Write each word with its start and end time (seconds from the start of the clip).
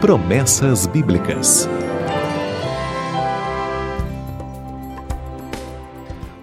Promessas 0.00 0.86
Bíblicas. 0.86 1.68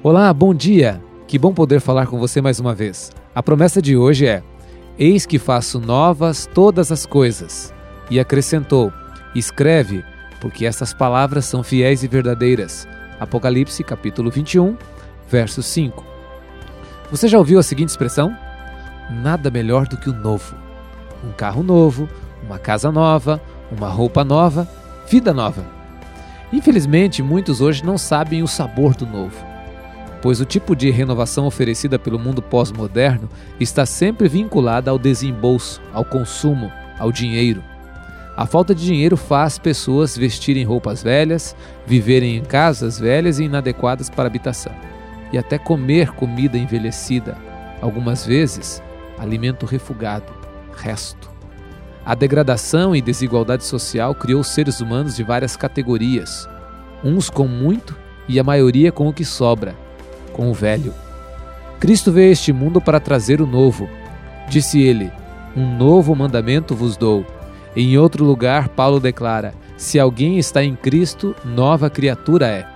Olá, 0.03 0.33
bom 0.33 0.53
dia! 0.53 1.01
Que 1.25 1.39
bom 1.39 1.53
poder 1.53 1.79
falar 1.79 2.07
com 2.07 2.19
você 2.19 2.41
mais 2.41 2.59
uma 2.59 2.75
vez. 2.75 3.13
A 3.33 3.41
promessa 3.41 3.81
de 3.81 3.95
hoje 3.95 4.27
é: 4.27 4.43
Eis 4.99 5.25
que 5.25 5.39
faço 5.39 5.79
novas 5.79 6.49
todas 6.53 6.91
as 6.91 7.05
coisas. 7.05 7.73
E 8.11 8.19
acrescentou: 8.19 8.91
Escreve, 9.33 10.03
porque 10.41 10.65
essas 10.65 10.93
palavras 10.93 11.45
são 11.45 11.63
fiéis 11.63 12.03
e 12.03 12.09
verdadeiras. 12.09 12.85
Apocalipse, 13.21 13.81
capítulo 13.85 14.29
21, 14.29 14.75
verso 15.29 15.63
5. 15.63 16.03
Você 17.09 17.29
já 17.29 17.37
ouviu 17.37 17.57
a 17.57 17.63
seguinte 17.63 17.87
expressão? 17.87 18.35
Nada 19.09 19.49
melhor 19.49 19.87
do 19.87 19.95
que 19.95 20.09
o 20.09 20.13
novo. 20.13 20.57
Um 21.23 21.31
carro 21.31 21.63
novo, 21.63 22.09
uma 22.45 22.59
casa 22.59 22.91
nova, 22.91 23.41
uma 23.71 23.89
roupa 23.89 24.23
nova, 24.23 24.67
vida 25.09 25.33
nova. 25.33 25.65
Infelizmente, 26.53 27.23
muitos 27.23 27.59
hoje 27.59 27.83
não 27.83 27.97
sabem 27.97 28.43
o 28.43 28.47
sabor 28.47 28.95
do 28.95 29.05
novo, 29.05 29.43
pois 30.21 30.39
o 30.39 30.45
tipo 30.45 30.75
de 30.75 30.91
renovação 30.91 31.45
oferecida 31.45 31.97
pelo 31.97 32.19
mundo 32.19 32.41
pós-moderno 32.41 33.27
está 33.59 33.85
sempre 33.85 34.27
vinculada 34.27 34.91
ao 34.91 34.99
desembolso, 34.99 35.81
ao 35.91 36.05
consumo, 36.05 36.71
ao 36.99 37.11
dinheiro. 37.11 37.63
A 38.37 38.45
falta 38.45 38.75
de 38.75 38.85
dinheiro 38.85 39.17
faz 39.17 39.57
pessoas 39.57 40.17
vestirem 40.17 40.63
roupas 40.63 41.01
velhas, 41.01 41.55
viverem 41.85 42.37
em 42.37 42.43
casas 42.43 42.99
velhas 42.99 43.39
e 43.39 43.45
inadequadas 43.45 44.09
para 44.09 44.27
habitação, 44.27 44.73
e 45.31 45.37
até 45.37 45.57
comer 45.57 46.11
comida 46.11 46.57
envelhecida, 46.57 47.37
algumas 47.81 48.25
vezes 48.25 48.83
alimento 49.17 49.65
refugado, 49.65 50.31
resto. 50.75 51.34
A 52.05 52.13
degradação 52.13 52.95
e 52.95 53.01
desigualdade 53.01 53.63
social 53.63 54.13
criou 54.13 54.43
seres 54.43 54.79
humanos 54.79 55.15
de 55.15 55.23
várias 55.23 55.55
categorias, 55.55 56.47
uns 57.03 57.31
com 57.31 57.47
muito 57.47 57.95
e 58.27 58.39
a 58.39 58.43
maioria 58.43 58.91
com 58.91 59.07
o 59.07 59.13
que 59.13 59.25
sobra, 59.25 59.75
com 60.31 60.51
o 60.51 60.53
velho. 60.53 60.93
Cristo 61.79 62.11
veio 62.11 62.29
a 62.29 62.31
este 62.31 62.53
mundo 62.53 62.79
para 62.79 62.99
trazer 62.99 63.41
o 63.41 63.47
novo. 63.47 63.89
Disse 64.47 64.79
ele: 64.79 65.11
Um 65.57 65.75
novo 65.77 66.15
mandamento 66.15 66.75
vos 66.75 66.95
dou. 66.95 67.25
Em 67.75 67.97
outro 67.97 68.23
lugar, 68.23 68.69
Paulo 68.69 68.99
declara: 68.99 69.55
Se 69.75 69.99
alguém 69.99 70.37
está 70.37 70.63
em 70.63 70.75
Cristo, 70.75 71.35
nova 71.43 71.89
criatura 71.89 72.47
é. 72.47 72.67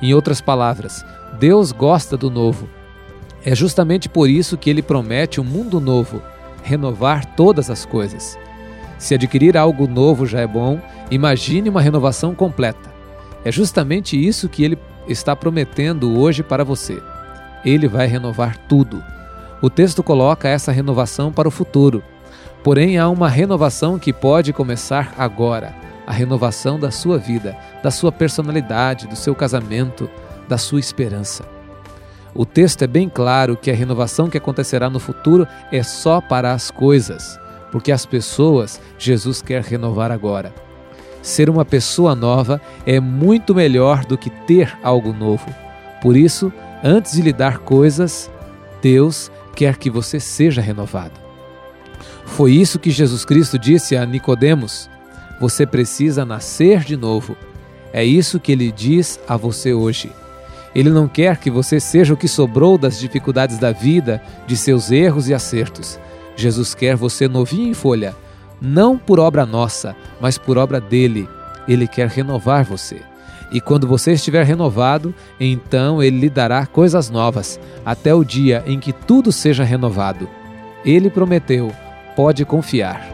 Em 0.00 0.14
outras 0.14 0.40
palavras, 0.40 1.04
Deus 1.38 1.72
gosta 1.72 2.16
do 2.16 2.30
novo. 2.30 2.66
É 3.44 3.54
justamente 3.54 4.08
por 4.08 4.30
isso 4.30 4.56
que 4.56 4.70
ele 4.70 4.82
promete 4.82 5.40
um 5.40 5.44
mundo 5.44 5.78
novo, 5.78 6.22
renovar 6.62 7.24
todas 7.36 7.68
as 7.68 7.84
coisas. 7.84 8.38
Se 9.02 9.16
adquirir 9.16 9.56
algo 9.56 9.88
novo 9.88 10.24
já 10.26 10.38
é 10.42 10.46
bom, 10.46 10.80
imagine 11.10 11.68
uma 11.68 11.80
renovação 11.80 12.36
completa. 12.36 12.88
É 13.44 13.50
justamente 13.50 14.16
isso 14.16 14.48
que 14.48 14.62
ele 14.62 14.78
está 15.08 15.34
prometendo 15.34 16.16
hoje 16.16 16.40
para 16.40 16.62
você. 16.62 17.02
Ele 17.64 17.88
vai 17.88 18.06
renovar 18.06 18.56
tudo. 18.68 19.02
O 19.60 19.68
texto 19.68 20.04
coloca 20.04 20.48
essa 20.48 20.70
renovação 20.70 21.32
para 21.32 21.48
o 21.48 21.50
futuro. 21.50 22.00
Porém, 22.62 22.96
há 22.96 23.08
uma 23.08 23.28
renovação 23.28 23.98
que 23.98 24.12
pode 24.12 24.52
começar 24.52 25.12
agora 25.18 25.74
a 26.06 26.12
renovação 26.12 26.78
da 26.78 26.92
sua 26.92 27.18
vida, 27.18 27.56
da 27.82 27.90
sua 27.90 28.12
personalidade, 28.12 29.08
do 29.08 29.16
seu 29.16 29.34
casamento, 29.34 30.08
da 30.48 30.56
sua 30.56 30.78
esperança. 30.78 31.44
O 32.32 32.46
texto 32.46 32.82
é 32.82 32.86
bem 32.86 33.08
claro 33.08 33.56
que 33.56 33.68
a 33.68 33.74
renovação 33.74 34.30
que 34.30 34.38
acontecerá 34.38 34.88
no 34.88 35.00
futuro 35.00 35.44
é 35.72 35.82
só 35.82 36.20
para 36.20 36.52
as 36.52 36.70
coisas 36.70 37.41
porque 37.72 37.90
as 37.90 38.06
pessoas 38.06 38.80
Jesus 38.98 39.42
quer 39.42 39.62
renovar 39.62 40.12
agora. 40.12 40.54
Ser 41.22 41.48
uma 41.48 41.64
pessoa 41.64 42.14
nova 42.14 42.60
é 42.84 43.00
muito 43.00 43.54
melhor 43.54 44.04
do 44.04 44.18
que 44.18 44.28
ter 44.28 44.78
algo 44.82 45.12
novo. 45.12 45.46
Por 46.02 46.16
isso, 46.16 46.52
antes 46.84 47.12
de 47.12 47.22
lhe 47.22 47.32
dar 47.32 47.58
coisas, 47.58 48.30
Deus 48.82 49.30
quer 49.56 49.78
que 49.78 49.88
você 49.88 50.20
seja 50.20 50.60
renovado. 50.60 51.18
Foi 52.26 52.52
isso 52.52 52.78
que 52.78 52.90
Jesus 52.90 53.24
Cristo 53.24 53.58
disse 53.58 53.96
a 53.96 54.04
Nicodemos: 54.04 54.90
você 55.40 55.64
precisa 55.64 56.24
nascer 56.24 56.80
de 56.80 56.96
novo. 56.96 57.36
É 57.92 58.04
isso 58.04 58.40
que 58.40 58.52
ele 58.52 58.70
diz 58.70 59.18
a 59.28 59.36
você 59.36 59.72
hoje. 59.72 60.10
Ele 60.74 60.90
não 60.90 61.06
quer 61.06 61.36
que 61.36 61.50
você 61.50 61.78
seja 61.78 62.14
o 62.14 62.16
que 62.16 62.28
sobrou 62.28 62.78
das 62.78 62.98
dificuldades 62.98 63.58
da 63.58 63.70
vida, 63.70 64.22
de 64.46 64.56
seus 64.56 64.90
erros 64.90 65.28
e 65.28 65.34
acertos. 65.34 65.98
Jesus 66.36 66.74
quer 66.74 66.96
você 66.96 67.28
novinho 67.28 67.68
em 67.68 67.74
folha, 67.74 68.14
não 68.60 68.96
por 68.96 69.18
obra 69.18 69.44
nossa, 69.44 69.96
mas 70.20 70.38
por 70.38 70.56
obra 70.56 70.80
dele. 70.80 71.28
Ele 71.68 71.86
quer 71.86 72.08
renovar 72.08 72.64
você. 72.64 73.02
E 73.52 73.60
quando 73.60 73.86
você 73.86 74.12
estiver 74.12 74.44
renovado, 74.44 75.14
então 75.38 76.02
ele 76.02 76.20
lhe 76.20 76.30
dará 76.30 76.64
coisas 76.64 77.10
novas, 77.10 77.60
até 77.84 78.14
o 78.14 78.24
dia 78.24 78.62
em 78.66 78.80
que 78.80 78.92
tudo 78.92 79.30
seja 79.30 79.62
renovado. 79.62 80.28
Ele 80.84 81.10
prometeu, 81.10 81.70
pode 82.16 82.44
confiar. 82.46 83.11